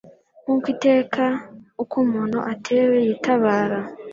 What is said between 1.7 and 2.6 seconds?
uko umuntu